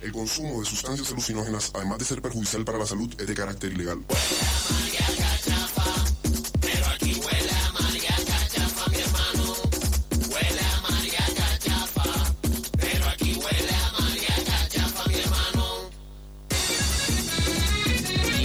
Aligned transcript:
El 0.00 0.12
consumo 0.12 0.60
de 0.60 0.66
sustancias 0.66 1.10
alucinógenas, 1.10 1.72
además 1.74 1.98
de 1.98 2.04
ser 2.04 2.22
perjudicial 2.22 2.64
para 2.64 2.78
la 2.78 2.86
salud, 2.86 3.12
es 3.20 3.26
de 3.26 3.34
carácter 3.34 3.72
ilegal. 3.72 4.04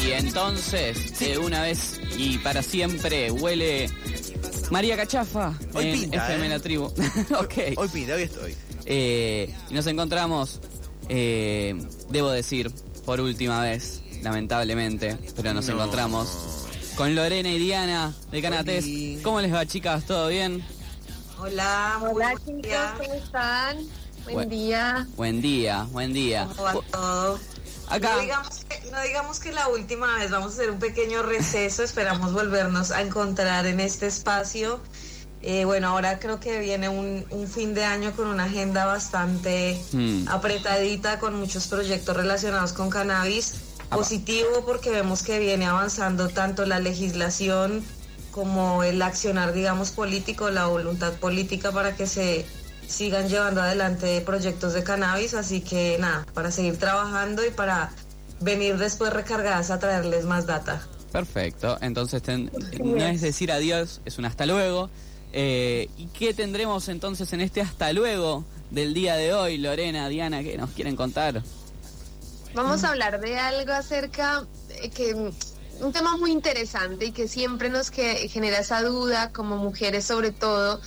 Y 0.03 0.11
entonces, 0.11 1.19
de 1.19 1.37
una 1.37 1.61
vez 1.61 2.01
y 2.17 2.39
para 2.39 2.63
siempre, 2.63 3.29
huele 3.31 3.89
María 4.71 4.97
Cachafa 4.97 5.53
Hoy 5.73 5.89
en 5.89 6.01
pinta, 6.01 6.25
FM 6.25 6.45
¿eh? 6.45 6.49
La 6.49 6.59
Tribu. 6.59 6.85
ok. 7.39 7.53
Hoy 7.77 7.87
pinta, 7.89 8.15
hoy 8.15 8.23
estoy. 8.23 8.55
Eh, 8.85 9.53
y 9.69 9.73
nos 9.73 9.87
encontramos, 9.87 10.59
eh, 11.09 11.75
debo 12.09 12.29
decir, 12.31 12.71
por 13.05 13.19
última 13.21 13.61
vez, 13.61 14.01
lamentablemente, 14.21 15.17
pero 15.35 15.53
nos 15.53 15.67
No. 15.67 15.73
encontramos 15.73 16.29
con 16.95 17.13
Lorena 17.15 17.49
y 17.49 17.59
Diana 17.59 18.13
de 18.31 18.41
Canates. 18.41 18.83
Oli. 18.85 19.19
¿Cómo 19.23 19.41
les 19.41 19.53
va, 19.53 19.65
chicas? 19.65 20.05
¿Todo 20.05 20.27
bien? 20.27 20.63
Hola, 21.39 21.99
Hola 22.01 22.33
chicos, 22.45 22.61
día. 22.61 22.95
¿cómo 22.97 23.13
están? 23.13 23.77
Buen 24.23 24.35
Buen- 24.35 24.49
día. 24.49 25.07
Buen 25.17 25.41
día, 25.41 25.83
buen 25.91 26.13
día. 26.13 26.47
¿Cómo 26.55 26.63
va 26.63 26.73
todo? 26.91 27.39
Acá, 27.89 28.15
No 28.15 28.21
digamos, 28.21 28.59
que, 28.69 28.91
no 28.91 29.01
digamos 29.01 29.39
que 29.41 29.51
la 29.51 29.67
última 29.67 30.17
vez 30.17 30.31
vamos 30.31 30.51
a 30.51 30.53
hacer 30.55 30.71
un 30.71 30.79
pequeño 30.79 31.21
receso, 31.23 31.83
esperamos 31.83 32.31
volvernos 32.31 32.91
a 32.91 33.01
encontrar 33.01 33.65
en 33.65 33.81
este 33.81 34.07
espacio. 34.07 34.79
Eh, 35.45 35.65
bueno, 35.65 35.89
ahora 35.89 36.19
creo 36.19 36.39
que 36.39 36.59
viene 36.59 36.87
un, 36.87 37.25
un 37.29 37.47
fin 37.49 37.73
de 37.73 37.83
año 37.83 38.13
con 38.13 38.27
una 38.27 38.45
agenda 38.45 38.85
bastante 38.85 39.77
Hmm. 39.91 40.25
apretadita, 40.29 41.19
con 41.19 41.35
muchos 41.35 41.67
proyectos 41.67 42.15
relacionados 42.15 42.71
con 42.73 42.89
cannabis. 42.89 43.55
Positivo 43.89 44.63
porque 44.65 44.89
vemos 44.89 45.21
que 45.21 45.37
viene 45.37 45.65
avanzando 45.67 46.29
tanto 46.29 46.65
la 46.65 46.79
legislación 46.79 47.83
como 48.31 48.83
el 48.83 48.99
accionar, 49.03 49.53
digamos, 49.53 49.91
político, 49.91 50.49
la 50.49 50.65
voluntad 50.65 51.13
política 51.13 51.71
para 51.71 51.95
que 51.95 52.07
se 52.07 52.45
sigan 52.87 53.27
llevando 53.29 53.61
adelante 53.61 54.19
proyectos 54.21 54.73
de 54.73 54.83
cannabis. 54.83 55.35
Así 55.35 55.61
que 55.61 55.97
nada, 55.99 56.25
para 56.33 56.49
seguir 56.49 56.77
trabajando 56.77 57.45
y 57.45 57.51
para 57.51 57.91
venir 58.39 58.77
después 58.77 59.13
recargadas 59.13 59.69
a 59.69 59.77
traerles 59.77 60.25
más 60.25 60.45
data. 60.47 60.81
perfecto. 61.11 61.77
Entonces, 61.81 62.23
ten- 62.23 62.49
no 62.83 63.05
es 63.05 63.21
decir 63.21 63.51
adiós, 63.51 64.01
es 64.05 64.17
un 64.17 64.25
hasta 64.25 64.47
luego. 64.47 64.89
Eh, 65.33 65.89
¿Y 65.97 66.05
qué 66.07 66.33
tendremos 66.33 66.87
entonces 66.89 67.33
en 67.33 67.41
este 67.41 67.61
hasta 67.61 67.91
luego 67.91 68.45
del 68.69 68.93
día 68.93 69.15
de 69.15 69.33
hoy, 69.33 69.57
Lorena, 69.57 70.07
Diana, 70.07 70.43
que 70.43 70.57
nos 70.57 70.69
quieren 70.71 70.95
contar? 70.95 71.41
Vamos 72.53 72.83
a 72.83 72.89
hablar 72.89 73.19
de 73.19 73.39
algo 73.39 73.73
acerca 73.73 74.45
de 74.67 74.89
que 74.91 75.15
un 75.81 75.91
tema 75.91 76.17
muy 76.17 76.31
interesante 76.31 77.05
y 77.05 77.11
que 77.11 77.27
siempre 77.27 77.69
nos 77.69 77.89
que 77.89 78.29
genera 78.29 78.59
esa 78.59 78.83
duda 78.83 79.31
como 79.31 79.57
mujeres 79.57 80.05
sobre 80.05 80.31
todo 80.31 80.79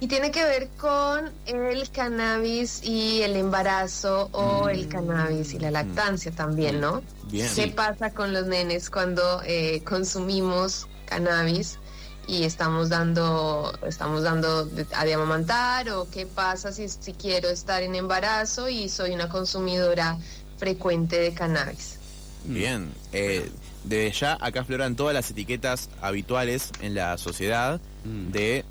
y 0.00 0.08
tiene 0.08 0.32
que 0.32 0.42
ver 0.42 0.68
con 0.76 1.32
el 1.46 1.88
cannabis 1.90 2.82
y 2.82 3.22
el 3.22 3.36
embarazo 3.36 4.28
o 4.32 4.68
el 4.68 4.88
cannabis 4.88 5.54
y 5.54 5.60
la 5.60 5.70
lactancia 5.70 6.32
también, 6.32 6.80
¿no? 6.80 7.00
Bien. 7.30 7.48
¿Qué 7.54 7.68
pasa 7.68 8.12
con 8.12 8.32
los 8.32 8.46
nenes 8.46 8.90
cuando 8.90 9.40
eh, 9.46 9.82
consumimos 9.84 10.88
cannabis 11.06 11.78
y 12.26 12.44
estamos 12.44 12.88
dando, 12.88 13.76
estamos 13.86 14.22
dando 14.22 14.68
a 14.94 15.04
de 15.04 15.14
amamantar 15.14 15.88
o 15.90 16.08
qué 16.10 16.26
pasa 16.26 16.72
si, 16.72 16.88
si 16.88 17.12
quiero 17.12 17.48
estar 17.48 17.82
en 17.82 17.94
embarazo 17.94 18.68
y 18.68 18.88
soy 18.88 19.12
una 19.12 19.28
consumidora 19.28 20.18
frecuente 20.58 21.18
de 21.18 21.34
cannabis? 21.34 21.98
Bien. 22.44 22.92
Eh, 23.12 23.50
desde 23.84 24.12
ya 24.12 24.38
acá 24.40 24.60
afloran 24.60 24.96
todas 24.96 25.14
las 25.14 25.30
etiquetas 25.30 25.88
habituales 26.00 26.70
en 26.80 26.94
la 26.94 27.18
sociedad 27.18 27.80
Mm. 28.04 28.30
de 28.32 28.64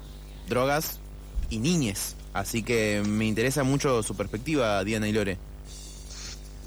drogas 0.47 0.99
y 1.49 1.57
niñes. 1.57 2.15
Así 2.33 2.63
que 2.63 3.03
me 3.05 3.25
interesa 3.25 3.63
mucho 3.63 4.01
su 4.03 4.15
perspectiva, 4.15 4.83
Diana 4.83 5.07
y 5.07 5.11
Lore. 5.11 5.37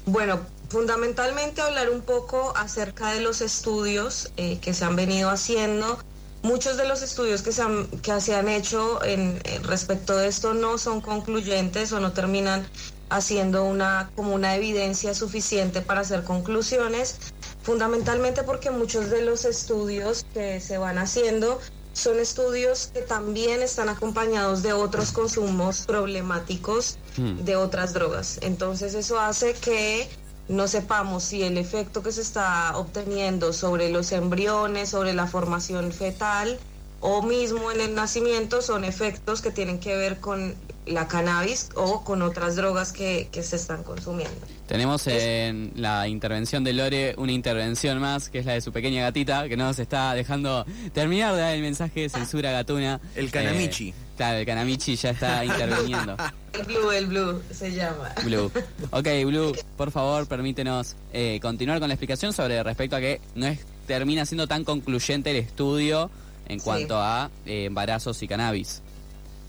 Bueno, 0.05 0.39
fundamentalmente 0.69 1.61
hablar 1.61 1.89
un 1.89 2.01
poco 2.01 2.53
acerca 2.55 3.11
de 3.13 3.21
los 3.21 3.41
estudios 3.41 4.31
eh, 4.37 4.59
que 4.59 4.73
se 4.73 4.85
han 4.85 4.95
venido 4.95 5.29
haciendo. 5.29 5.99
Muchos 6.43 6.77
de 6.77 6.87
los 6.87 7.01
estudios 7.01 7.41
que 7.41 7.51
se 7.51 7.61
han, 7.61 7.87
que 8.01 8.19
se 8.21 8.35
han 8.35 8.47
hecho 8.47 9.03
en, 9.03 9.39
respecto 9.63 10.15
de 10.15 10.27
esto 10.27 10.53
no 10.53 10.77
son 10.77 11.01
concluyentes 11.01 11.91
o 11.91 11.99
no 11.99 12.13
terminan 12.13 12.67
haciendo 13.09 13.63
una 13.63 14.11
como 14.15 14.35
una 14.35 14.55
evidencia 14.55 15.13
suficiente 15.13 15.81
para 15.81 16.01
hacer 16.01 16.23
conclusiones, 16.23 17.17
fundamentalmente 17.63 18.43
porque 18.43 18.69
muchos 18.69 19.09
de 19.09 19.23
los 19.23 19.45
estudios 19.45 20.25
que 20.33 20.59
se 20.59 20.77
van 20.77 20.97
haciendo 20.97 21.59
son 21.93 22.19
estudios 22.19 22.91
que 22.93 23.01
también 23.01 23.61
están 23.63 23.89
acompañados 23.89 24.61
de 24.61 24.73
otros 24.73 25.11
consumos 25.11 25.85
problemáticos 25.87 26.97
Hmm. 27.17 27.43
de 27.43 27.55
otras 27.55 27.93
drogas. 27.93 28.37
Entonces 28.41 28.93
eso 28.93 29.19
hace 29.19 29.53
que 29.53 30.07
no 30.49 30.67
sepamos 30.67 31.23
si 31.23 31.43
el 31.43 31.57
efecto 31.57 32.03
que 32.03 32.11
se 32.11 32.21
está 32.21 32.77
obteniendo 32.77 33.53
sobre 33.53 33.89
los 33.89 34.11
embriones, 34.11 34.89
sobre 34.89 35.13
la 35.13 35.27
formación 35.27 35.91
fetal 35.91 36.57
o 36.99 37.21
mismo 37.21 37.71
en 37.71 37.81
el 37.81 37.95
nacimiento 37.95 38.61
son 38.61 38.83
efectos 38.83 39.41
que 39.41 39.51
tienen 39.51 39.79
que 39.79 39.95
ver 39.95 40.19
con 40.19 40.55
la 40.85 41.07
cannabis 41.07 41.69
o 41.75 42.03
con 42.03 42.21
otras 42.21 42.55
drogas 42.55 42.91
que, 42.91 43.27
que 43.31 43.43
se 43.43 43.57
están 43.57 43.83
consumiendo. 43.83 44.35
Tenemos 44.67 45.05
en 45.07 45.73
la 45.75 46.07
intervención 46.07 46.63
de 46.63 46.73
Lore 46.73 47.15
una 47.17 47.31
intervención 47.33 47.99
más, 47.99 48.29
que 48.29 48.39
es 48.39 48.45
la 48.45 48.53
de 48.53 48.61
su 48.61 48.71
pequeña 48.71 49.01
gatita, 49.03 49.47
que 49.47 49.57
no 49.57 49.65
nos 49.65 49.79
está 49.79 50.13
dejando 50.13 50.65
terminar 50.93 51.35
de 51.35 51.41
dar 51.41 51.55
el 51.55 51.61
mensaje 51.61 52.01
de 52.01 52.09
censura 52.09 52.51
gatuna. 52.51 52.99
El 53.15 53.31
Kanamichi. 53.31 53.89
Eh, 53.89 54.06
claro, 54.17 54.37
el 54.39 54.45
Kanamichi 54.45 54.95
ya 54.97 55.11
está 55.11 55.45
interviniendo. 55.45 56.17
El 56.53 56.63
blue, 56.63 56.91
el 56.91 57.07
blue 57.07 57.41
se 57.51 57.71
llama. 57.71 58.13
Blue. 58.25 58.51
Ok, 58.91 59.07
Blue, 59.25 59.53
por 59.77 59.91
favor, 59.91 60.27
permítenos 60.27 60.95
eh, 61.13 61.39
continuar 61.41 61.79
con 61.79 61.87
la 61.87 61.93
explicación 61.93 62.33
sobre 62.33 62.61
respecto 62.63 62.95
a 62.95 62.99
que 62.99 63.21
no 63.35 63.45
es, 63.47 63.59
termina 63.85 64.25
siendo 64.25 64.47
tan 64.47 64.63
concluyente 64.65 65.31
el 65.31 65.37
estudio 65.37 66.09
en 66.49 66.59
Sí. 66.59 66.63
cuanto 66.65 66.97
a 66.99 67.29
eh, 67.45 67.65
embarazos 67.65 68.21
y 68.23 68.27
cannabis. 68.27 68.81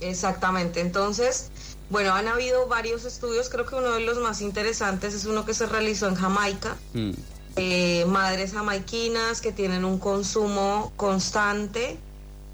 Exactamente, 0.00 0.80
entonces, 0.80 1.50
bueno, 1.90 2.12
han 2.14 2.28
habido 2.28 2.66
varios 2.68 3.04
estudios, 3.04 3.48
creo 3.48 3.66
que 3.66 3.74
uno 3.74 3.92
de 3.92 4.00
los 4.00 4.18
más 4.18 4.40
interesantes 4.40 5.14
es 5.14 5.24
uno 5.24 5.44
que 5.44 5.54
se 5.54 5.66
realizó 5.66 6.06
en 6.08 6.14
Jamaica, 6.14 6.76
Mm. 6.94 7.10
eh, 7.56 8.04
madres 8.06 8.52
jamaiquinas 8.52 9.40
que 9.40 9.50
tienen 9.52 9.84
un 9.84 9.98
consumo 9.98 10.92
constante, 10.96 11.98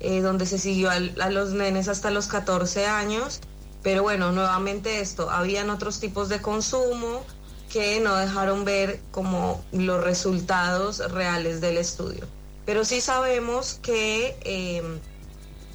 eh, 0.01 0.21
donde 0.21 0.47
se 0.47 0.59
siguió 0.59 0.91
a 0.91 0.99
los 1.31 1.51
nenes 1.53 1.89
hasta 1.89 2.11
los 2.11 2.27
14 2.27 2.87
años, 2.87 3.41
pero 3.83 4.03
bueno, 4.03 4.33
nuevamente 4.33 5.01
esto, 5.01 5.31
habían 5.31 5.71
otros 5.71 6.01
tipos 6.01 6.29
de 6.29 6.41
consumo 6.41 7.23
que 7.71 8.01
no 8.01 8.17
dejaron 8.17 8.65
ver 8.65 9.01
como 9.11 9.65
los 9.73 10.03
resultados 10.03 10.99
reales 11.13 11.61
del 11.61 11.77
estudio. 11.77 12.27
Pero 12.65 12.85
sí 12.85 13.01
sabemos 13.01 13.81
que 13.83 14.37
eh, 14.43 14.83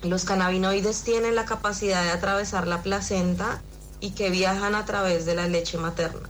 los 0.03 0.23
cannabinoides 0.23 1.03
tienen 1.03 1.35
la 1.35 1.45
capacidad 1.45 2.03
de 2.03 2.11
atravesar 2.11 2.67
la 2.67 2.81
placenta 2.81 3.61
y 3.99 4.11
que 4.11 4.29
viajan 4.29 4.75
a 4.75 4.85
través 4.85 5.25
de 5.25 5.35
la 5.35 5.47
leche 5.47 5.77
materna. 5.77 6.29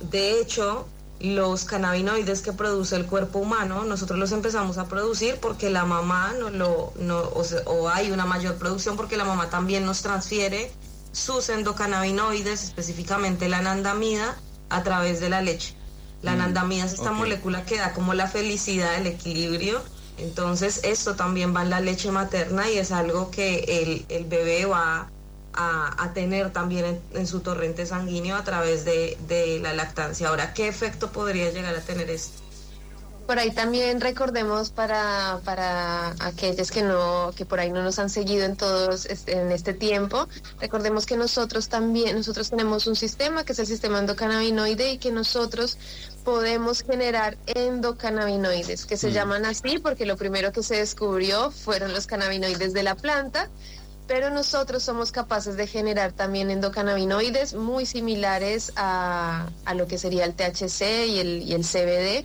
De 0.00 0.40
hecho, 0.40 0.86
los 1.20 1.64
cannabinoides 1.64 2.42
que 2.42 2.52
produce 2.52 2.94
el 2.94 3.06
cuerpo 3.06 3.40
humano, 3.40 3.84
nosotros 3.84 4.18
los 4.18 4.32
empezamos 4.32 4.78
a 4.78 4.86
producir 4.86 5.38
porque 5.40 5.68
la 5.68 5.84
mamá 5.84 6.32
no 6.38 6.50
lo, 6.50 6.92
no, 6.98 7.18
o, 7.18 7.88
hay 7.88 8.10
una 8.12 8.24
mayor 8.24 8.56
producción 8.56 8.96
porque 8.96 9.16
la 9.16 9.24
mamá 9.24 9.50
también 9.50 9.84
nos 9.84 10.02
transfiere 10.02 10.70
sus 11.12 11.48
endocannabinoides, 11.48 12.62
específicamente 12.62 13.48
la 13.48 13.58
anandamida, 13.58 14.36
a 14.70 14.82
través 14.82 15.20
de 15.20 15.28
la 15.28 15.40
leche. 15.40 15.74
La 16.22 16.32
anandamida 16.32 16.84
es 16.84 16.94
esta 16.94 17.12
molécula 17.12 17.64
que 17.64 17.78
da 17.78 17.92
como 17.94 18.12
la 18.12 18.28
felicidad, 18.28 18.96
el 18.96 19.06
equilibrio. 19.06 19.80
Entonces, 20.18 20.80
esto 20.82 21.14
también 21.14 21.54
va 21.54 21.62
en 21.62 21.70
la 21.70 21.80
leche 21.80 22.10
materna 22.10 22.68
y 22.68 22.76
es 22.76 22.90
algo 22.92 23.30
que 23.30 23.82
el, 23.82 24.04
el 24.08 24.24
bebé 24.24 24.66
va 24.66 25.08
a, 25.58 26.02
a 26.04 26.12
tener 26.14 26.52
también 26.52 26.84
en, 26.86 27.02
en 27.14 27.26
su 27.26 27.40
torrente 27.40 27.84
sanguíneo 27.84 28.36
a 28.36 28.44
través 28.44 28.84
de, 28.84 29.18
de 29.28 29.58
la 29.58 29.72
lactancia. 29.74 30.28
Ahora, 30.28 30.54
¿qué 30.54 30.68
efecto 30.68 31.10
podría 31.10 31.50
llegar 31.50 31.74
a 31.74 31.80
tener 31.80 32.08
esto? 32.10 32.42
Por 33.26 33.38
ahí 33.38 33.50
también 33.50 34.00
recordemos 34.00 34.70
para, 34.70 35.40
para 35.44 36.14
aquellos 36.20 36.70
que 36.70 36.80
no, 36.82 37.32
que 37.36 37.44
por 37.44 37.60
ahí 37.60 37.70
no 37.70 37.82
nos 37.82 37.98
han 37.98 38.08
seguido 38.08 38.46
en 38.46 38.56
todos 38.56 39.04
este- 39.04 39.32
en 39.38 39.52
este 39.52 39.74
tiempo, 39.74 40.26
recordemos 40.60 41.04
que 41.04 41.18
nosotros 41.18 41.68
también, 41.68 42.16
nosotros 42.16 42.48
tenemos 42.48 42.86
un 42.86 42.96
sistema 42.96 43.44
que 43.44 43.52
es 43.52 43.58
el 43.58 43.66
sistema 43.66 43.98
endocannabinoide 43.98 44.92
y 44.92 44.98
que 44.98 45.12
nosotros 45.12 45.76
podemos 46.24 46.82
generar 46.82 47.36
endocannabinoides, 47.46 48.86
que 48.86 48.96
se 48.96 49.08
Mm. 49.08 49.12
llaman 49.12 49.44
así 49.44 49.78
porque 49.78 50.06
lo 50.06 50.16
primero 50.16 50.50
que 50.52 50.62
se 50.62 50.76
descubrió 50.76 51.50
fueron 51.50 51.92
los 51.92 52.06
cannabinoides 52.06 52.72
de 52.72 52.82
la 52.82 52.94
planta 52.94 53.50
pero 54.08 54.30
nosotros 54.30 54.82
somos 54.82 55.12
capaces 55.12 55.56
de 55.56 55.66
generar 55.66 56.12
también 56.12 56.50
endocannabinoides 56.50 57.52
muy 57.52 57.84
similares 57.84 58.72
a, 58.74 59.50
a 59.66 59.74
lo 59.74 59.86
que 59.86 59.98
sería 59.98 60.24
el 60.24 60.32
THC 60.32 61.06
y 61.06 61.18
el, 61.20 61.42
y 61.42 61.52
el 61.52 61.62
CBD. 61.62 62.24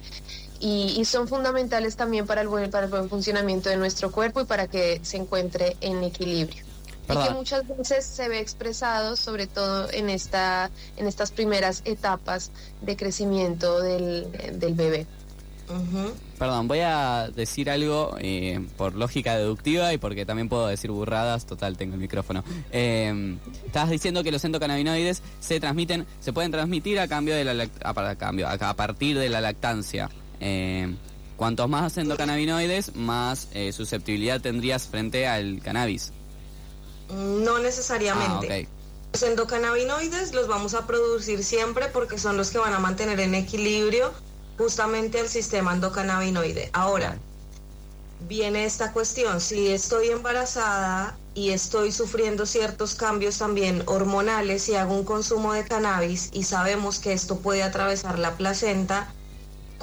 Y, 0.61 0.95
y, 0.97 1.03
son 1.03 1.27
fundamentales 1.27 1.97
también 1.97 2.25
para 2.25 2.39
el, 2.39 2.47
buen, 2.47 2.71
para 2.71 2.85
el 2.85 2.89
buen 2.89 3.09
funcionamiento 3.09 3.69
de 3.69 3.75
nuestro 3.75 4.11
cuerpo 4.11 4.39
y 4.39 4.45
para 4.45 4.67
que 4.67 5.01
se 5.03 5.17
encuentre 5.17 5.75
en 5.81 6.01
equilibrio. 6.05 6.63
¿Verdad? 7.05 7.25
Y 7.25 7.27
que 7.27 7.33
muchas 7.33 7.67
veces 7.67 8.05
se 8.05 8.29
ve 8.29 8.39
expresado, 8.39 9.17
sobre 9.17 9.45
todo 9.45 9.91
en, 9.91 10.09
esta, 10.09 10.71
en 10.95 11.05
estas 11.05 11.31
primeras 11.31 11.81
etapas 11.83 12.51
de 12.81 12.95
crecimiento 12.95 13.81
del, 13.81 14.31
del 14.57 14.73
bebé. 14.73 15.05
Perdón, 16.37 16.67
voy 16.67 16.79
a 16.79 17.29
decir 17.33 17.69
algo 17.69 18.15
eh, 18.19 18.65
por 18.77 18.95
lógica 18.95 19.37
deductiva 19.37 19.93
y 19.93 19.97
porque 19.97 20.25
también 20.25 20.49
puedo 20.49 20.67
decir 20.67 20.91
burradas. 20.91 21.45
Total, 21.45 21.77
tengo 21.77 21.93
el 21.95 21.99
micrófono. 22.01 22.43
Eh, 22.71 23.37
estabas 23.65 23.89
diciendo 23.89 24.23
que 24.23 24.31
los 24.31 24.43
endocannabinoides 24.43 25.21
se 25.39 25.59
transmiten, 25.59 26.05
se 26.19 26.33
pueden 26.33 26.51
transmitir 26.51 26.99
a 26.99 27.07
cambio 27.07 27.35
de 27.35 27.43
la 27.45 27.53
lact- 27.53 27.81
a, 27.83 27.93
para- 27.93 28.09
a 28.11 28.15
cambio, 28.17 28.47
a, 28.47 28.53
a 28.53 28.75
partir 28.75 29.17
de 29.17 29.29
la 29.29 29.39
lactancia. 29.41 30.09
Eh, 30.39 30.93
cuantos 31.37 31.69
más 31.69 31.97
endocannabinoides, 31.97 32.95
más 32.95 33.47
eh, 33.53 33.71
susceptibilidad 33.71 34.41
tendrías 34.41 34.87
frente 34.87 35.27
al 35.27 35.61
cannabis. 35.63 36.11
No 37.09 37.59
necesariamente. 37.59 38.67
Ah. 38.67 38.79
Los 39.13 39.23
endocannabinoides 39.23 40.33
los 40.33 40.47
vamos 40.47 40.73
a 40.73 40.87
producir 40.87 41.43
siempre 41.43 41.85
porque 41.93 42.17
son 42.17 42.35
los 42.35 42.49
que 42.49 42.57
van 42.57 42.73
a 42.73 42.79
mantener 42.79 43.19
en 43.19 43.35
equilibrio 43.35 44.11
justamente 44.57 45.19
el 45.19 45.29
sistema 45.29 45.73
endocannabinoide. 45.73 46.69
Ahora, 46.73 47.17
viene 48.27 48.65
esta 48.65 48.93
cuestión, 48.93 49.41
si 49.41 49.67
estoy 49.67 50.09
embarazada 50.09 51.17
y 51.35 51.49
estoy 51.49 51.91
sufriendo 51.91 52.45
ciertos 52.45 52.95
cambios 52.95 53.37
también 53.37 53.83
hormonales 53.87 54.69
y 54.69 54.75
hago 54.75 54.93
un 54.93 55.03
consumo 55.03 55.53
de 55.53 55.65
cannabis 55.65 56.29
y 56.31 56.43
sabemos 56.43 56.99
que 56.99 57.13
esto 57.13 57.39
puede 57.39 57.63
atravesar 57.63 58.19
la 58.19 58.37
placenta, 58.37 59.13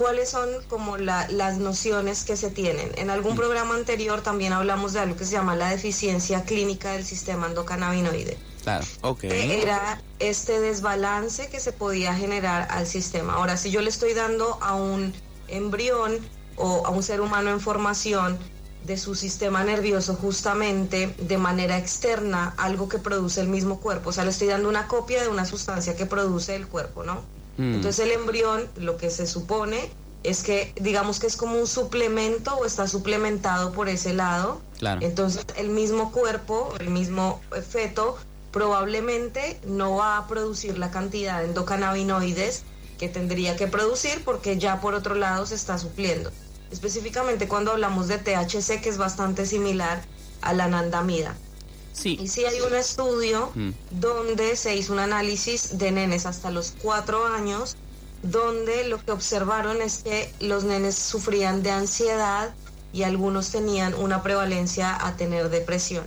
¿cuáles 0.01 0.31
son 0.31 0.49
como 0.71 0.97
la- 0.97 1.29
las 1.29 1.59
nociones 1.59 2.25
que 2.25 2.35
se 2.35 2.49
tienen? 2.51 2.91
En 2.97 3.11
algún 3.11 3.37
programa 3.37 3.75
anterior 3.75 4.23
también 4.23 4.55
hablamos 4.55 4.95
de 4.95 5.01
algo 5.01 5.15
que 5.15 5.27
se 5.27 5.33
llama 5.33 5.55
la 5.57 5.69
deficiencia 5.69 6.45
clínica 6.45 6.93
del 6.93 7.05
sistema 7.05 7.47
endocannabinoide 7.49 8.39
Claro. 8.63 8.87
Ok. 9.03 9.25
era 9.25 10.01
este 10.19 10.59
desbalance 10.59 11.49
que 11.51 11.61
se 11.61 11.73
podía 11.73 12.15
generar 12.15 12.67
al 12.71 12.87
sistema. 12.87 13.35
Ahora, 13.35 13.59
si 13.59 13.71
yo 13.71 13.83
le 13.83 13.91
estoy 13.91 14.15
dando 14.15 14.57
a 14.63 14.75
un 14.75 15.13
embrión 15.49 16.19
o 16.57 16.87
a 16.87 16.89
un 16.91 17.03
ser 17.03 17.21
humano 17.21 17.51
en 17.51 17.61
formación 17.61 18.39
de 18.87 18.97
su 18.97 19.15
sistema 19.15 19.65
nervioso 19.65 20.15
justamente 20.15 21.15
de 21.19 21.37
manera 21.37 21.77
externa, 21.77 22.55
algo 22.57 22.89
que 22.89 22.97
produce 22.99 23.43
el 23.43 23.49
mismo 23.49 23.81
cuerpo, 23.81 24.09
o 24.09 24.13
sea, 24.15 24.25
le 24.25 24.31
estoy 24.31 24.49
dando 24.49 24.67
una 24.71 24.89
copia 24.89 25.21
de 25.23 25.29
una 25.29 25.45
sustancia 25.45 25.95
que 25.95 26.07
produce 26.07 26.57
el 26.57 26.67
cuerpo, 26.69 27.05
¿no? 27.05 27.23
Mm. 27.61 27.75
Entonces 27.75 28.07
el 28.07 28.13
embrión, 28.13 28.67
lo 28.77 28.97
que 28.97 29.11
se 29.11 29.27
supone 29.27 29.91
es 30.23 30.43
que 30.43 30.73
digamos 30.81 31.21
que 31.21 31.27
es 31.27 31.37
como 31.37 31.59
un 31.59 31.67
suplemento 31.67 32.57
o 32.57 32.65
está 32.65 32.87
suplementado 32.87 33.73
por 33.73 33.91
ese 33.91 34.15
lado. 34.15 34.63
Claro. 34.79 35.01
Entonces 35.03 35.45
el 35.57 35.69
mismo 35.69 36.11
cuerpo, 36.11 36.73
el 36.81 36.89
mismo 36.89 37.43
feto, 37.69 38.17
probablemente 38.51 39.61
no 39.67 39.97
va 39.97 40.17
a 40.17 40.27
producir 40.27 40.79
la 40.79 40.91
cantidad 40.91 41.41
de 41.41 41.49
endocannabinoides 41.49 42.65
que 42.99 43.09
tendría 43.09 43.57
que 43.57 43.67
producir 43.67 44.23
porque 44.25 44.59
ya 44.59 44.81
por 44.81 44.95
otro 44.95 45.15
lado 45.15 45.45
se 45.45 45.55
está 45.55 45.77
supliendo. 45.79 46.33
Específicamente 46.71 47.47
cuando 47.47 47.73
hablamos 47.73 48.09
de 48.09 48.17
THC, 48.17 48.81
que 48.81 48.89
es 48.89 48.97
bastante 48.97 49.45
similar 49.45 50.03
a 50.41 50.55
la 50.55 50.65
anandamida. 50.65 51.37
Sí. 51.93 52.19
Y 52.21 52.29
sí 52.29 52.45
hay 52.45 52.61
un 52.61 52.75
estudio 52.75 53.51
Mm. 53.55 53.71
donde 53.91 54.57
se 54.57 54.77
hizo 54.77 54.93
un 54.93 55.01
análisis 55.01 55.79
de 55.79 55.91
nenes 55.91 56.25
hasta 56.27 56.51
los 56.51 56.75
cuatro 56.83 57.27
años, 57.27 57.77
donde 58.23 58.85
lo 58.89 59.05
que 59.05 59.13
observaron 59.13 59.81
es 59.83 59.99
que 60.05 60.33
los 60.41 60.65
nenes 60.65 60.95
sufrían 60.97 61.63
de 61.63 61.71
ansiedad 61.71 62.55
y 62.93 63.03
algunos 63.03 63.51
tenían 63.51 63.95
una 63.95 64.23
prevalencia 64.23 64.95
a 65.07 65.17
tener 65.17 65.49
depresión. 65.51 66.05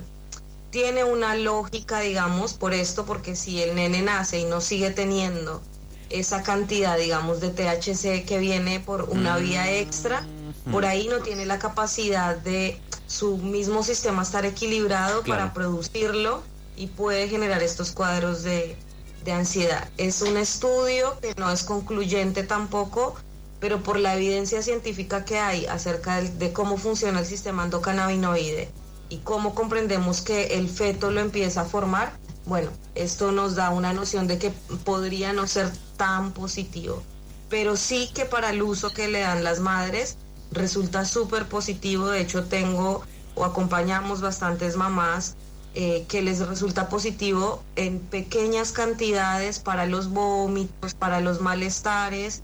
Tiene 0.70 1.04
una 1.04 1.36
lógica, 1.36 2.00
digamos, 2.00 2.54
por 2.54 2.74
esto, 2.74 3.06
porque 3.06 3.36
si 3.36 3.62
el 3.62 3.76
nene 3.76 4.02
nace 4.02 4.40
y 4.40 4.46
no 4.46 4.60
sigue 4.62 4.90
teniendo 4.92 5.62
esa 6.10 6.44
cantidad, 6.44 6.98
digamos, 6.98 7.42
de 7.42 7.50
THC 7.50 8.26
que 8.26 8.38
viene 8.40 8.80
por 8.80 9.04
una 9.10 9.38
vía 9.38 9.72
extra, 9.72 10.26
por 10.72 10.86
ahí 10.86 11.08
no 11.08 11.20
tiene 11.20 11.46
la 11.46 11.60
capacidad 11.60 12.36
de 12.38 12.80
su 13.14 13.38
mismo 13.38 13.84
sistema 13.84 14.24
estar 14.24 14.46
equilibrado 14.46 15.22
Claro. 15.22 15.42
para 15.42 15.54
producirlo 15.54 16.42
y 16.76 16.88
puede 16.88 17.28
generar 17.30 17.62
estos 17.62 17.92
cuadros 17.92 18.42
de, 18.44 18.76
de 19.24 19.32
ansiedad. 19.32 19.88
Es 19.98 20.22
un 20.22 20.38
estudio 20.38 21.16
que 21.22 21.34
no 21.38 21.52
es 21.52 21.64
concluyente 21.64 22.44
tampoco, 22.44 23.16
pero 23.60 23.82
por 23.84 24.00
la 24.00 24.16
evidencia 24.16 24.62
científica 24.64 25.24
que 25.26 25.38
hay 25.40 25.66
acerca 25.68 26.16
del- 26.18 26.38
de, 26.40 26.52
cómo 26.52 26.78
funciona 26.78 27.20
el 27.20 27.26
sistema 27.26 27.64
endocannabinoide 27.64 28.70
y 29.10 29.18
cómo 29.20 29.54
comprendemos 29.54 30.22
que 30.22 30.58
el 30.58 30.68
feto 30.68 31.12
lo 31.12 31.22
empieza 31.22 31.62
a 31.62 31.66
formar, 31.66 32.14
bueno, 32.46 32.72
esto 32.96 33.32
nos 33.32 33.56
da 33.56 33.70
una 33.70 33.94
noción 33.94 34.28
de 34.28 34.38
que 34.40 34.52
podría 34.84 35.32
no 35.34 35.48
ser 35.48 35.72
tan 35.98 36.32
positivo, 36.34 37.02
pero 37.50 37.78
sí 37.78 38.10
que 38.14 38.26
para 38.26 38.50
el 38.50 38.62
uso 38.64 38.90
que 38.92 39.08
le 39.08 39.20
dan 39.22 39.44
las 39.44 39.60
madres 39.60 40.18
resulta 40.54 41.06
súper 41.06 41.48
positivo. 41.48 42.08
De 42.08 42.22
hecho, 42.22 42.46
tengo 42.46 43.04
o 43.36 43.46
acompañamos 43.46 44.22
bastantes 44.22 44.76
mamás 44.76 45.36
eh, 45.76 46.06
que 46.08 46.22
les 46.22 46.40
resulta 46.40 46.88
positivo 46.88 47.64
en 47.76 48.00
pequeñas 48.00 48.72
cantidades 48.72 49.60
para 49.60 49.88
los 49.88 50.10
vómitos, 50.10 50.94
para 50.94 51.20
los 51.20 51.42
malestares. 51.42 52.44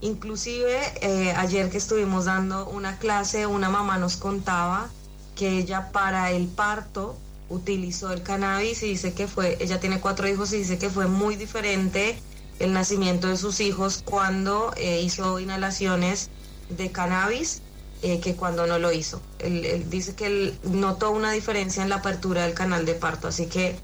Inclusive 0.00 0.80
eh, 1.00 1.32
ayer 1.36 1.70
que 1.70 1.78
estuvimos 1.78 2.24
dando 2.24 2.66
una 2.66 2.98
clase, 2.98 3.46
una 3.46 3.68
mamá 3.68 3.98
nos 3.98 4.16
contaba 4.16 4.90
que 5.36 5.58
ella 5.58 5.92
para 5.92 6.32
el 6.32 6.48
parto 6.48 7.16
utilizó 7.48 8.12
el 8.12 8.22
cannabis 8.22 8.82
y 8.82 8.88
dice 8.88 9.12
que 9.12 9.28
fue, 9.28 9.56
ella 9.60 9.78
tiene 9.78 10.00
cuatro 10.00 10.28
hijos 10.28 10.52
y 10.52 10.58
dice 10.58 10.78
que 10.78 10.90
fue 10.90 11.06
muy 11.06 11.36
diferente 11.36 12.18
el 12.58 12.72
nacimiento 12.72 13.28
de 13.28 13.36
sus 13.36 13.60
hijos 13.60 14.02
cuando 14.04 14.72
eh, 14.76 15.00
hizo 15.02 15.38
inhalaciones 15.38 16.30
de 16.68 16.90
cannabis 16.90 17.62
eh, 18.02 18.20
que 18.20 18.36
cuando 18.36 18.66
no 18.66 18.78
lo 18.78 18.92
hizo. 18.92 19.20
Él, 19.38 19.64
él 19.64 19.88
dice 19.90 20.14
que 20.14 20.26
él 20.26 20.58
notó 20.64 21.10
una 21.10 21.32
diferencia 21.32 21.82
en 21.82 21.88
la 21.88 21.96
apertura 21.96 22.42
del 22.44 22.54
canal 22.54 22.84
de 22.84 22.94
parto, 22.94 23.28
así 23.28 23.46
que 23.46 23.76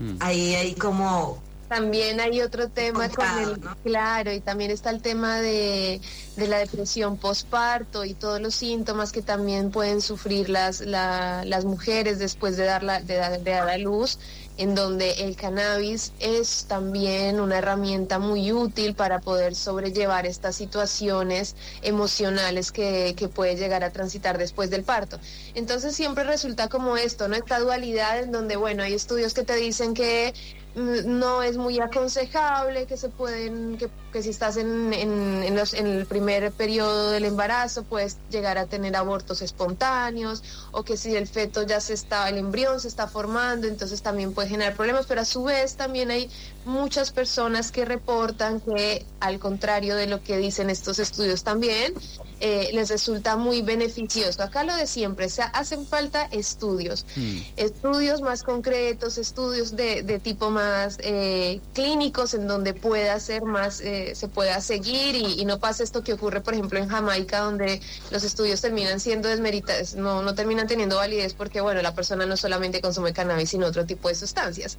Mm. 0.00 0.16
ahí 0.20 0.54
hay 0.54 0.74
como 0.74 1.42
También 1.70 2.18
hay 2.18 2.40
otro 2.42 2.68
tema 2.68 3.08
con 3.08 3.24
el, 3.38 3.60
¿no? 3.60 3.76
claro, 3.84 4.32
y 4.32 4.40
también 4.40 4.72
está 4.72 4.90
el 4.90 5.00
tema 5.00 5.40
de, 5.40 6.00
de 6.36 6.48
la 6.48 6.58
depresión 6.58 7.16
postparto 7.16 8.04
y 8.04 8.14
todos 8.14 8.40
los 8.40 8.56
síntomas 8.56 9.12
que 9.12 9.22
también 9.22 9.70
pueden 9.70 10.00
sufrir 10.00 10.48
las, 10.50 10.80
la- 10.80 11.44
las 11.46 11.64
mujeres 11.64 12.18
después 12.18 12.56
de 12.56 12.64
dar, 12.64 12.82
la, 12.82 13.00
de, 13.00 13.14
dar- 13.14 13.40
de 13.40 13.50
dar 13.52 13.68
a 13.70 13.78
luz, 13.78 14.18
en 14.58 14.74
donde 14.74 15.12
el 15.24 15.36
cannabis 15.36 16.12
es 16.18 16.64
también 16.68 17.40
una 17.40 17.58
herramienta 17.58 18.18
muy 18.18 18.50
útil 18.52 18.94
para 18.96 19.20
poder 19.20 19.54
sobrellevar 19.54 20.26
estas 20.26 20.56
situaciones 20.56 21.54
emocionales 21.82 22.72
que, 22.72 23.14
que 23.16 23.28
puede 23.28 23.54
llegar 23.56 23.84
a 23.84 23.90
transitar 23.90 24.38
después 24.38 24.70
del 24.70 24.82
parto. 24.82 25.20
Entonces 25.54 25.94
siempre 25.94 26.24
resulta 26.24 26.68
como 26.68 26.96
esto, 26.96 27.28
¿no? 27.28 27.36
Esta 27.36 27.60
dualidad 27.60 28.18
en 28.18 28.32
donde, 28.32 28.56
bueno, 28.56 28.82
hay 28.82 28.92
estudios 28.94 29.34
que 29.34 29.44
te 29.44 29.54
dicen 29.54 29.94
que 29.94 30.34
no 30.74 31.42
es 31.42 31.56
muy 31.56 31.80
aconsejable, 31.80 32.86
que 32.86 32.96
se 32.96 33.08
pueden, 33.08 33.76
que, 33.76 33.88
que 34.10 34.22
si 34.22 34.30
estás 34.30 34.56
en, 34.56 34.92
en, 34.92 35.42
en 35.42 35.54
los- 35.56 35.74
en 35.74 35.86
el 35.86 36.06
primer 36.06 36.50
periodo 36.52 37.10
del 37.10 37.24
embarazo 37.24 37.84
puedes 37.84 38.16
llegar 38.30 38.58
a 38.58 38.66
tener 38.66 38.96
abortos 38.96 39.42
espontáneos, 39.42 40.42
o 40.72 40.82
que 40.82 40.96
si 40.96 41.14
el 41.16 41.26
feto 41.26 41.62
ya 41.62 41.80
se 41.80 41.94
está, 41.94 42.28
el 42.28 42.38
embrión 42.38 42.80
se 42.80 42.88
está 42.88 43.06
formando, 43.08 43.66
entonces 43.66 44.02
también 44.02 44.32
puede 44.32 44.48
generar 44.48 44.74
problemas, 44.74 45.06
pero 45.06 45.20
a 45.20 45.24
su 45.24 45.44
vez 45.44 45.76
también 45.76 46.10
hay 46.10 46.30
muchas 46.64 47.10
personas 47.12 47.70
que 47.72 47.84
reportan 47.84 48.60
que 48.60 49.06
al 49.20 49.38
contrario 49.38 49.96
de 49.96 50.06
lo 50.06 50.22
que 50.22 50.36
dicen 50.38 50.70
estos 50.70 50.98
estudios 50.98 51.42
también, 51.44 51.94
eh, 52.40 52.70
les 52.72 52.88
resulta 52.88 53.36
muy 53.36 53.62
beneficioso. 53.62 54.42
Acá 54.42 54.64
lo 54.64 54.74
de 54.74 54.86
siempre, 54.86 55.26
o 55.26 55.30
sea, 55.30 55.46
hacen 55.46 55.86
falta 55.86 56.24
estudios 56.30 57.04
Mm. 57.16 57.38
estudios 57.56 58.20
más 58.22 58.42
concretos, 58.42 59.18
estudios 59.18 59.76
de, 59.76 60.02
de 60.02 60.18
tipo 60.18 60.50
más 60.50 60.96
eh, 61.00 61.60
clínicos 61.74 62.34
en 62.34 62.46
donde 62.46 62.74
pueda 62.74 63.18
ser 63.20 63.42
más, 63.42 63.80
eh, 63.80 63.99
se 64.14 64.28
pueda 64.28 64.60
seguir 64.60 65.14
y, 65.14 65.40
y 65.40 65.44
no 65.44 65.58
pasa 65.58 65.82
esto 65.82 66.02
que 66.02 66.12
ocurre, 66.12 66.40
por 66.40 66.54
ejemplo, 66.54 66.78
en 66.78 66.88
Jamaica, 66.88 67.40
donde 67.40 67.80
los 68.10 68.24
estudios 68.24 68.60
terminan 68.60 69.00
siendo 69.00 69.28
desmeritados, 69.28 69.94
no, 69.94 70.22
no 70.22 70.34
terminan 70.34 70.66
teniendo 70.66 70.96
validez 70.96 71.34
porque, 71.34 71.60
bueno, 71.60 71.82
la 71.82 71.94
persona 71.94 72.26
no 72.26 72.36
solamente 72.36 72.80
consume 72.80 73.12
cannabis, 73.12 73.50
sino 73.50 73.66
otro 73.66 73.86
tipo 73.86 74.08
de 74.08 74.14
sustancias. 74.14 74.78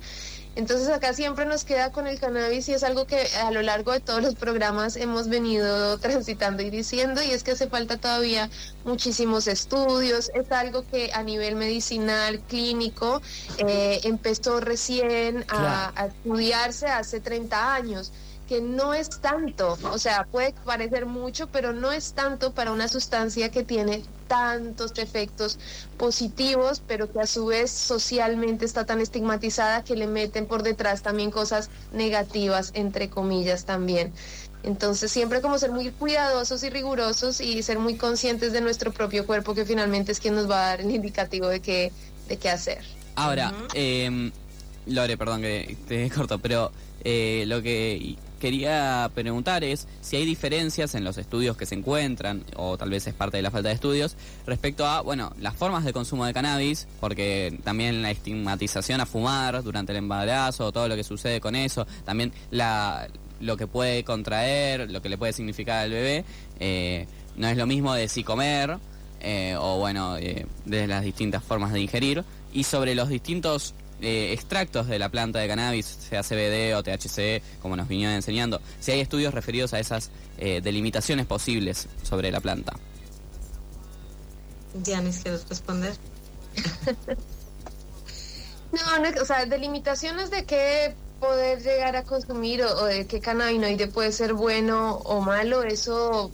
Entonces 0.56 0.90
acá 0.90 1.14
siempre 1.14 1.46
nos 1.46 1.64
queda 1.64 1.92
con 1.92 2.08
el 2.08 2.20
cannabis 2.20 2.68
y 2.68 2.74
es 2.74 2.84
algo 2.84 3.06
que 3.08 3.26
a 3.42 3.52
lo 3.52 3.62
largo 3.62 3.94
de 3.94 4.02
todos 4.02 4.22
los 4.22 4.36
programas 4.36 4.98
hemos 4.98 5.30
venido 5.30 5.98
transitando 6.00 6.62
y 6.62 6.70
diciendo 6.70 7.24
y 7.24 7.32
es 7.32 7.44
que 7.44 7.52
hace 7.52 7.68
falta 7.68 7.98
todavía 7.98 8.50
muchísimos 8.84 9.48
estudios, 9.48 10.30
es 10.34 10.52
algo 10.52 10.86
que 10.86 11.12
a 11.14 11.24
nivel 11.24 11.56
medicinal, 11.56 12.42
clínico, 12.42 13.22
eh, 13.60 14.02
empezó 14.04 14.60
recién 14.60 15.46
a, 15.48 15.94
a 15.96 16.08
estudiarse 16.08 16.88
hace 16.88 17.22
30 17.22 17.74
años 17.74 18.12
que 18.52 18.60
no 18.60 18.94
es 18.94 19.10
tanto, 19.22 19.78
o 19.82 19.98
sea, 19.98 20.28
puede 20.30 20.54
parecer 20.66 21.06
mucho, 21.06 21.48
pero 21.48 21.72
no 21.72 21.94
es 21.94 22.12
tanto 22.12 22.52
para 22.52 22.74
una 22.74 22.90
sustancia 22.90 23.50
que 23.50 23.64
tiene 23.64 24.04
tantos 24.28 24.92
efectos 24.98 25.58
positivos, 25.98 26.84
pero 26.86 27.10
que 27.10 27.22
a 27.22 27.28
su 27.28 27.46
vez 27.46 27.72
socialmente 27.72 28.66
está 28.66 28.86
tan 28.86 29.00
estigmatizada 29.00 29.86
que 29.86 29.96
le 29.96 30.06
meten 30.06 30.48
por 30.48 30.64
detrás 30.64 31.02
también 31.02 31.32
cosas 31.32 31.70
negativas, 31.94 32.72
entre 32.74 33.10
comillas 33.10 33.64
también. 33.64 34.12
Entonces 34.64 35.14
siempre 35.14 35.40
como 35.40 35.58
ser 35.58 35.72
muy 35.72 35.90
cuidadosos 35.92 36.62
y 36.64 36.70
rigurosos 36.70 37.40
y 37.40 37.64
ser 37.64 37.80
muy 37.80 37.96
conscientes 37.96 38.52
de 38.52 38.60
nuestro 38.60 38.92
propio 38.92 39.26
cuerpo, 39.26 39.56
que 39.56 39.64
finalmente 39.64 40.12
es 40.12 40.20
quien 40.20 40.36
nos 40.36 40.52
va 40.52 40.58
a 40.58 40.68
dar 40.72 40.82
el 40.82 40.92
indicativo 40.92 41.48
de 41.48 41.62
qué, 41.62 41.94
de 42.28 42.36
qué 42.36 42.50
hacer. 42.50 42.84
Ahora, 43.16 43.54
eh, 43.74 44.30
Lore, 44.88 45.18
perdón 45.18 45.42
que 45.42 45.78
te 45.88 46.10
corto, 46.10 46.40
pero 46.40 46.72
eh, 47.04 47.46
lo 47.48 47.62
que 47.62 48.16
quería 48.40 49.10
preguntar 49.14 49.64
es 49.64 49.88
si 50.02 50.16
hay 50.16 50.26
diferencias 50.26 50.96
en 50.96 51.04
los 51.04 51.18
estudios 51.18 51.56
que 51.56 51.66
se 51.66 51.76
encuentran, 51.76 52.44
o 52.56 52.78
tal 52.78 52.90
vez 52.90 53.06
es 53.06 53.14
parte 53.14 53.38
de 53.38 53.44
la 53.44 53.52
falta 53.52 53.70
de 53.70 53.76
estudios, 53.76 54.18
respecto 54.48 54.86
a, 54.86 55.02
bueno, 55.02 55.32
las 55.40 55.56
formas 55.56 55.86
de 55.86 55.94
consumo 55.94 56.26
de 56.26 56.34
cannabis, 56.34 56.88
porque 57.00 57.58
también 57.64 58.02
la 58.02 58.12
estigmatización 58.12 59.00
a 59.00 59.06
fumar 59.06 59.62
durante 59.64 59.92
el 59.92 60.00
embarazo, 60.00 60.72
todo 60.72 60.88
lo 60.88 60.96
que 60.96 61.04
sucede 61.04 61.40
con 61.40 61.56
eso, 61.56 61.86
también 62.04 62.34
la, 62.50 63.08
lo 63.40 63.58
que 63.58 63.68
puede 63.68 64.04
contraer, 64.04 64.90
lo 64.90 65.02
que 65.02 65.10
le 65.10 65.18
puede 65.18 65.34
significar 65.34 65.84
al 65.84 65.92
bebé, 65.92 66.26
eh, 66.60 67.06
no 67.38 67.48
es 67.48 67.58
lo 67.58 67.68
mismo 67.68 67.94
de 67.94 68.08
si 68.08 68.24
comer, 68.24 68.78
eh, 69.22 69.56
o 69.58 69.78
bueno, 69.78 70.18
eh, 70.18 70.48
de 70.66 70.88
las 70.88 71.04
distintas 71.04 71.44
formas 71.44 71.72
de 71.74 71.82
ingerir, 71.82 72.24
y 72.54 72.64
sobre 72.64 72.96
los 72.96 73.08
distintos 73.08 73.76
eh, 74.02 74.34
extractos 74.34 74.88
de 74.88 75.00
la 75.00 75.10
planta 75.10 75.40
de 75.40 75.48
cannabis, 75.48 75.86
sea 75.86 76.24
CBD 76.24 76.76
o 76.76 76.84
THC, 76.84 77.42
como 77.62 77.76
nos 77.76 77.88
vinieron 77.88 78.16
enseñando, 78.16 78.62
si 78.80 78.92
hay 78.92 79.00
estudios 79.00 79.34
referidos 79.34 79.74
a 79.74 79.80
esas 79.80 80.10
eh, 80.38 80.62
delimitaciones 80.62 81.26
posibles 81.26 81.88
sobre 82.04 82.32
la 82.32 82.40
planta. 82.40 82.74
Dianis, 84.74 85.20
¿quieres 85.20 85.48
responder? 85.48 85.94
no, 88.72 89.00
no, 89.00 89.22
o 89.22 89.26
sea, 89.26 89.46
delimitaciones 89.46 90.32
de 90.32 90.46
qué 90.46 90.96
poder 91.20 91.62
llegar 91.62 91.96
a 91.96 92.04
consumir 92.04 92.64
o, 92.64 92.76
o 92.82 92.86
de 92.86 93.06
qué 93.06 93.20
cannabinoide 93.20 93.88
puede 93.88 94.12
ser 94.12 94.34
bueno 94.34 94.96
o 95.04 95.22
malo, 95.22 95.64
eso 95.64 96.32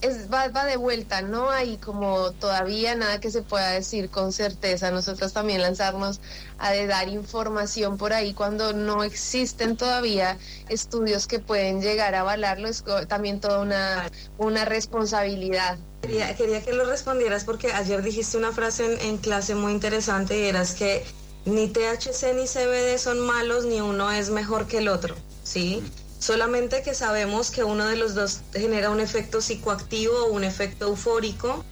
es, 0.00 0.32
va, 0.32 0.48
va, 0.48 0.64
de 0.64 0.76
vuelta, 0.76 1.22
no 1.22 1.50
hay 1.50 1.76
como 1.76 2.32
todavía 2.32 2.94
nada 2.94 3.20
que 3.20 3.30
se 3.30 3.42
pueda 3.42 3.70
decir 3.70 4.10
con 4.10 4.32
certeza. 4.32 4.90
Nosotros 4.90 5.32
también 5.32 5.62
lanzarnos 5.62 6.20
a 6.58 6.70
de 6.72 6.86
dar 6.86 7.08
información 7.08 7.98
por 7.98 8.12
ahí 8.12 8.32
cuando 8.34 8.72
no 8.72 9.04
existen 9.04 9.76
todavía 9.76 10.38
estudios 10.68 11.26
que 11.26 11.38
pueden 11.38 11.82
llegar 11.82 12.14
a 12.14 12.20
avalarlo, 12.20 12.68
es 12.68 12.84
también 13.08 13.40
toda 13.40 13.60
una, 13.60 14.10
una 14.38 14.64
responsabilidad. 14.64 15.78
Quería, 16.02 16.34
quería 16.34 16.62
que 16.62 16.72
lo 16.72 16.86
respondieras 16.86 17.44
porque 17.44 17.72
ayer 17.72 18.02
dijiste 18.02 18.38
una 18.38 18.52
frase 18.52 18.94
en, 18.94 19.00
en 19.00 19.18
clase 19.18 19.54
muy 19.54 19.72
interesante 19.72 20.38
y 20.38 20.46
eras 20.46 20.74
que 20.74 21.04
ni 21.44 21.68
THC 21.68 22.34
ni 22.34 22.46
CBD 22.46 22.98
son 22.98 23.20
malos, 23.20 23.64
ni 23.64 23.80
uno 23.80 24.10
es 24.10 24.30
mejor 24.30 24.66
que 24.66 24.78
el 24.78 24.88
otro, 24.88 25.14
¿sí? 25.42 25.82
Solamente 26.20 26.82
que 26.82 26.94
sabemos 26.94 27.50
que 27.50 27.64
uno 27.64 27.86
de 27.86 27.96
los 27.96 28.14
dos 28.14 28.42
genera 28.52 28.90
un 28.90 29.00
efecto 29.00 29.40
psicoactivo 29.40 30.26
o 30.26 30.32
un 30.32 30.44
efecto 30.44 30.86
eufórico 30.86 31.64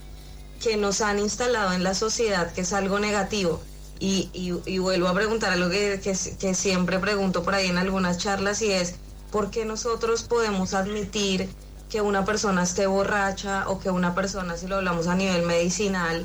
que 0.61 0.77
nos 0.77 1.01
han 1.01 1.21
instalado 1.21 1.73
en 1.73 1.85
la 1.85 1.95
sociedad, 1.95 2.53
que 2.53 2.63
es 2.63 2.73
algo 2.73 2.99
negativo. 2.99 3.61
Y, 4.01 4.31
y, 4.33 4.79
vuelvo 4.79 5.09
a 5.09 5.15
preguntar 5.15 5.53
algo 5.53 5.71
que, 5.71 6.01
que, 6.01 6.17
que, 6.39 6.55
siempre 6.55 7.01
pregunto 7.01 7.43
por 7.43 7.55
ahí 7.55 7.67
en 7.67 7.79
algunas 7.79 8.19
charlas 8.19 8.63
y 8.63 8.71
es, 8.71 8.95
¿por 9.33 9.51
qué 9.51 9.65
nosotros 9.65 10.23
podemos 10.23 10.73
admitir 10.75 11.49
que 11.91 12.01
una 12.01 12.25
persona 12.25 12.63
esté 12.63 12.87
borracha 12.87 13.69
o 13.69 13.81
que 13.81 13.91
una 13.91 14.15
persona, 14.15 14.57
si 14.57 14.69
lo 14.69 14.77
hablamos 14.77 15.09
a 15.09 15.17
nivel 15.17 15.43
medicinal, 15.47 16.25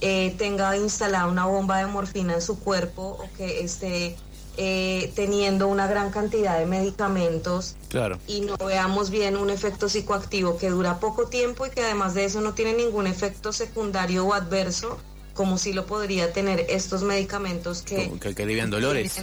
eh, 0.00 0.34
tenga 0.36 0.76
instalada 0.76 1.28
una 1.28 1.46
bomba 1.46 1.78
de 1.78 1.86
morfina 1.86 2.34
en 2.34 2.42
su 2.42 2.58
cuerpo 2.60 3.18
o 3.20 3.36
que 3.36 3.60
esté 3.64 4.16
eh, 4.56 5.12
teniendo 5.14 5.68
una 5.68 5.86
gran 5.86 6.10
cantidad 6.10 6.58
de 6.58 6.66
medicamentos 6.66 7.76
claro. 7.88 8.18
y 8.26 8.42
no 8.42 8.56
veamos 8.56 9.10
bien 9.10 9.36
un 9.36 9.50
efecto 9.50 9.88
psicoactivo 9.88 10.58
que 10.58 10.70
dura 10.70 11.00
poco 11.00 11.26
tiempo 11.26 11.66
y 11.66 11.70
que 11.70 11.82
además 11.82 12.14
de 12.14 12.24
eso 12.24 12.40
no 12.40 12.54
tiene 12.54 12.72
ningún 12.74 13.06
efecto 13.06 13.52
secundario 13.52 14.24
o 14.26 14.32
adverso, 14.32 14.98
como 15.34 15.58
si 15.58 15.72
lo 15.72 15.86
podría 15.86 16.32
tener 16.32 16.66
estos 16.68 17.02
medicamentos 17.02 17.82
que, 17.82 18.12
que, 18.20 18.34
que 18.34 18.42
alivian 18.42 18.70
dolores. 18.70 19.22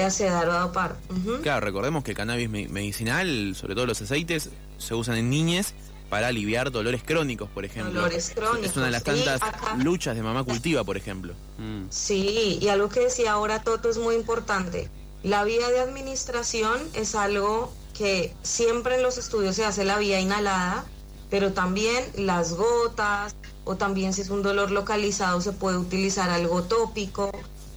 A 0.00 0.10
sedar 0.10 0.48
o 0.48 0.52
a 0.52 0.60
dopar. 0.60 0.96
Uh 1.10 1.14
-huh. 1.14 1.40
Claro, 1.42 1.64
recordemos 1.64 2.04
que 2.04 2.12
el 2.12 2.16
cannabis 2.16 2.48
medicinal, 2.48 3.54
sobre 3.56 3.74
todo 3.74 3.86
los 3.86 4.00
aceites, 4.00 4.50
se 4.76 4.94
usan 4.94 5.16
en 5.16 5.30
niñas 5.30 5.74
para 6.08 6.28
aliviar 6.28 6.70
dolores 6.70 7.02
crónicos, 7.04 7.48
por 7.50 7.64
ejemplo. 7.64 7.92
Dolores 7.92 8.32
crónicos. 8.34 8.70
Es 8.70 8.76
una 8.76 8.86
de 8.86 8.92
las 8.92 9.04
tantas 9.04 9.40
luchas 9.78 10.16
de 10.16 10.22
mamá 10.22 10.44
cultiva, 10.44 10.84
por 10.84 10.96
ejemplo. 10.96 11.34
Mm. 11.58 11.84
Sí, 11.90 12.58
y 12.60 12.68
algo 12.68 12.88
que 12.88 13.00
decía 13.00 13.32
ahora 13.32 13.62
Toto 13.62 13.90
es 13.90 13.98
muy 13.98 14.14
importante. 14.14 14.88
La 15.22 15.44
vía 15.44 15.68
de 15.68 15.80
administración 15.80 16.80
es 16.94 17.14
algo 17.14 17.72
que 17.96 18.32
siempre 18.42 18.94
en 18.94 19.02
los 19.02 19.18
estudios 19.18 19.56
se 19.56 19.64
hace 19.64 19.84
la 19.84 19.98
vía 19.98 20.20
inhalada, 20.20 20.84
pero 21.30 21.52
también 21.52 22.04
las 22.16 22.54
gotas 22.54 23.34
o 23.64 23.76
también 23.76 24.14
si 24.14 24.22
es 24.22 24.30
un 24.30 24.42
dolor 24.42 24.70
localizado 24.70 25.40
se 25.40 25.52
puede 25.52 25.76
utilizar 25.76 26.30
algo 26.30 26.62
tópico. 26.62 27.30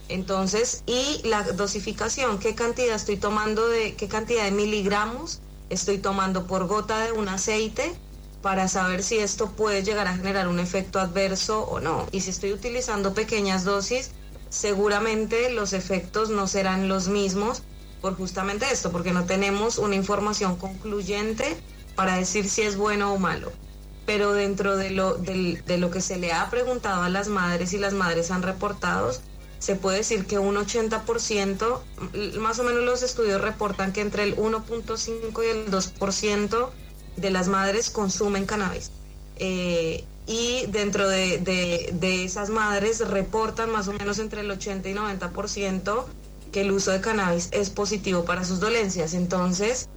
Entonces, 0.08 0.82
y 0.86 1.20
la 1.24 1.42
dosificación, 1.42 2.38
qué 2.38 2.54
cantidad 2.54 2.94
estoy 2.94 3.16
tomando 3.16 3.66
de 3.66 3.94
qué 3.94 4.08
cantidad 4.08 4.44
de 4.44 4.52
miligramos 4.52 5.40
estoy 5.70 5.98
tomando 5.98 6.46
por 6.46 6.66
gota 6.66 7.00
de 7.00 7.12
un 7.12 7.28
aceite 7.28 7.94
para 8.42 8.68
saber 8.68 9.02
si 9.02 9.18
esto 9.18 9.50
puede 9.50 9.82
llegar 9.82 10.08
a 10.08 10.16
generar 10.16 10.48
un 10.48 10.58
efecto 10.58 10.98
adverso 11.00 11.62
o 11.62 11.80
no. 11.80 12.06
Y 12.10 12.20
si 12.20 12.30
estoy 12.30 12.52
utilizando 12.52 13.14
pequeñas 13.14 13.64
dosis, 13.64 14.10
seguramente 14.50 15.50
los 15.50 15.72
efectos 15.72 16.28
no 16.28 16.46
serán 16.46 16.88
los 16.88 17.08
mismos 17.08 17.62
por 18.02 18.16
justamente 18.16 18.66
esto, 18.70 18.90
porque 18.90 19.12
no 19.12 19.24
tenemos 19.24 19.78
una 19.78 19.94
información 19.94 20.56
concluyente 20.56 21.56
para 21.94 22.16
decir 22.16 22.48
si 22.48 22.62
es 22.62 22.76
bueno 22.76 23.14
o 23.14 23.18
malo. 23.18 23.52
Pero 24.04 24.32
dentro 24.32 24.76
de 24.76 24.90
lo, 24.90 25.14
de, 25.14 25.78
lo 25.78 25.90
que 25.92 26.00
se 26.00 26.16
le 26.16 26.32
ha 26.32 26.50
preguntado 26.50 27.02
a 27.02 27.08
las 27.08 27.28
madres 27.28 27.72
y 27.72 27.78
las 27.78 27.94
madres 27.94 28.32
han 28.32 28.42
reportado, 28.42 29.12
se 29.60 29.76
puede 29.76 29.98
decir 29.98 30.26
que 30.26 30.40
un 30.40 30.56
80%, 30.56 31.78
más 32.40 32.58
o 32.58 32.64
menos 32.64 32.82
los 32.82 33.04
estudios 33.04 33.40
reportan 33.40 33.92
que 33.92 34.00
entre 34.00 34.24
el 34.24 34.36
1.5 34.36 35.44
y 35.44 35.46
el 35.46 35.70
2% 35.70 36.70
de 37.16 37.30
las 37.30 37.48
madres 37.48 37.90
consumen 37.90 38.46
cannabis. 38.46 38.90
Eh, 39.36 40.04
y 40.26 40.66
dentro 40.68 41.08
de, 41.08 41.38
de, 41.38 41.90
de, 41.94 42.24
esas 42.24 42.50
madres 42.50 43.00
reportan 43.08 43.70
más 43.70 43.88
o 43.88 43.92
menos 43.92 44.18
entre 44.18 44.42
el 44.42 44.50
80 44.50 44.88
y 44.88 44.94
90% 44.94 46.04
que 46.52 46.60
el 46.60 46.70
uso 46.70 46.90
de 46.92 47.00
cannabis 47.00 47.48
es 47.50 47.70
positivo 47.70 48.24
para 48.24 48.44
sus 48.44 48.60
dolencias. 48.60 49.14
Entonces, 49.14 49.88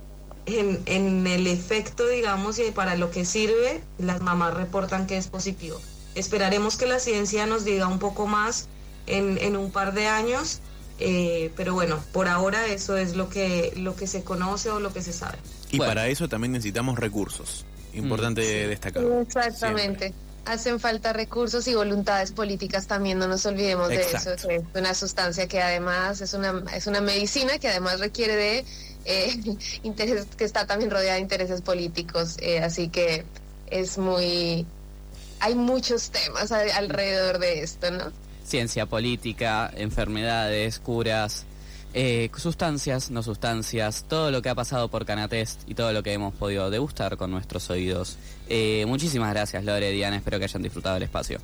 en, 0.46 0.82
en 0.86 1.28
el 1.28 1.48
efecto, 1.48 2.08
digamos, 2.08 2.60
y 2.60 2.72
para 2.72 2.96
lo 2.96 3.12
que 3.12 3.26
sirve, 3.26 3.82
las 4.00 4.22
mamás 4.22 4.54
reportan 4.54 5.06
que 5.06 5.18
es 5.18 5.28
positivo. 5.28 5.80
Esperaremos 6.16 6.78
que 6.78 6.86
la 6.86 7.00
ciencia 7.00 7.46
nos 7.46 7.66
diga 7.66 7.88
un 7.88 8.00
poco 8.00 8.26
más 8.26 8.68
en, 9.06 9.38
en 9.40 9.58
un 9.58 9.72
par 9.72 9.94
de 9.94 10.08
años, 10.08 10.62
eh, 11.00 11.52
pero 11.56 11.74
bueno, 11.74 12.00
por 12.14 12.28
ahora 12.28 12.68
eso 12.68 12.98
es 12.98 13.16
lo 13.16 13.30
que, 13.30 13.74
lo 13.76 13.96
que 13.96 14.08
se 14.08 14.24
conoce 14.24 14.70
o 14.70 14.80
lo 14.80 14.94
que 14.94 15.02
se 15.02 15.14
sabe. 15.14 15.38
Y 15.72 15.78
bueno. 15.78 15.92
para 15.92 16.08
eso 16.08 16.30
también 16.30 16.54
necesitamos 16.54 16.98
recursos. 16.98 17.66
Importante 17.94 18.42
mm, 18.42 18.46
sí. 18.46 18.70
destacar. 18.70 19.04
Exactamente. 19.22 20.08
Siempre. 20.08 20.26
Hacen 20.46 20.80
falta 20.80 21.12
recursos 21.12 21.68
y 21.68 21.74
voluntades 21.74 22.32
políticas 22.32 22.86
también, 22.86 23.18
no 23.18 23.28
nos 23.28 23.44
olvidemos 23.48 23.90
Exacto. 23.90 24.30
de 24.30 24.36
eso. 24.36 24.50
Es 24.70 24.80
una 24.80 24.94
sustancia 24.94 25.48
que 25.48 25.60
además 25.60 26.22
es 26.22 26.36
una, 26.36 26.64
es 26.72 26.86
una 26.86 27.02
medicina 27.02 27.58
que 27.58 27.68
además 27.68 28.00
requiere 28.00 28.36
de 28.36 28.66
eh, 29.06 29.40
intereses, 29.84 30.28
que 30.38 30.44
está 30.44 30.68
también 30.68 30.92
rodeada 30.92 31.16
de 31.16 31.22
intereses 31.22 31.62
políticos. 31.62 32.38
Eh, 32.40 32.60
así 32.60 32.90
que 32.90 33.26
es 33.68 33.98
muy. 33.98 34.68
Hay 35.40 35.56
muchos 35.56 36.12
temas 36.12 36.52
alrededor 36.52 37.40
de 37.40 37.62
esto, 37.62 37.92
¿no? 37.92 38.12
Ciencia 38.46 38.86
política, 38.86 39.72
enfermedades, 39.76 40.80
curas, 40.80 41.46
eh, 41.94 42.30
sustancias, 42.36 43.10
no 43.10 43.24
sustancias, 43.24 44.06
todo 44.08 44.30
lo 44.30 44.42
que 44.42 44.50
ha 44.50 44.56
pasado 44.56 44.90
por 44.90 45.06
Canatest 45.06 45.62
y 45.68 45.76
todo 45.76 45.94
lo 45.94 46.04
que 46.04 46.14
hemos 46.14 46.34
podido 46.36 46.70
degustar 46.70 47.18
con 47.18 47.32
nuestros 47.32 47.70
oídos. 47.70 48.18
Eh, 48.50 48.86
muchísimas 48.88 49.34
gracias, 49.34 49.64
Lore, 49.64 49.92
Diana, 49.92 50.18
espero 50.18 50.38
que 50.38 50.44
hayan 50.44 50.62
disfrutado 50.62 50.98
el 50.98 51.04
espacio. 51.04 51.40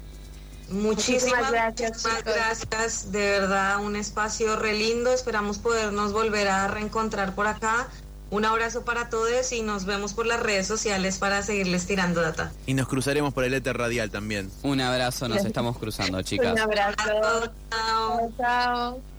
Muchísimas, 0.70 1.52
Muchísimas 1.52 1.52
gracias, 1.52 2.04
gracias. 2.24 3.12
De 3.12 3.20
verdad, 3.20 3.80
un 3.84 3.96
espacio 3.96 4.56
re 4.56 4.74
lindo. 4.74 5.14
Esperamos 5.14 5.58
podernos 5.58 6.14
volver 6.14 6.48
a 6.48 6.68
reencontrar 6.68 7.36
por 7.36 7.48
acá. 7.48 7.90
Un 8.32 8.46
abrazo 8.46 8.86
para 8.86 9.10
todos 9.10 9.52
y 9.52 9.62
nos 9.62 9.84
vemos 9.86 10.14
por 10.14 10.26
las 10.26 10.40
redes 10.40 10.66
sociales 10.66 11.20
para 11.20 11.44
seguirles 11.44 11.86
tirando 11.86 12.22
data. 12.22 12.52
Y 12.66 12.74
nos 12.74 12.88
cruzaremos 12.88 13.34
por 13.34 13.44
el 13.44 13.54
éter 13.54 13.78
radial 13.78 14.10
también. 14.10 14.50
Un 14.64 14.80
abrazo, 14.80 15.28
nos 15.28 15.44
estamos 15.44 15.78
cruzando, 15.78 16.22
chicas. 16.22 16.54
Un 16.54 16.60
abrazo. 16.60 16.96
Chao. 16.96 17.52
Chao, 17.70 18.32
chao. 18.38 19.11